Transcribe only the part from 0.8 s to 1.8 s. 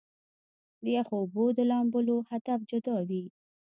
د يخو اوبو د